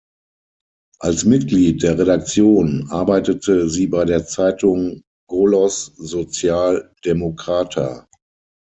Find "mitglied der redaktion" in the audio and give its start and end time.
1.25-2.87